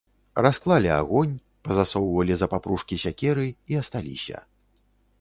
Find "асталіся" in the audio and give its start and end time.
3.87-4.37